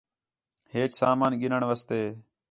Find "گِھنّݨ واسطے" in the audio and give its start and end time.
1.41-2.01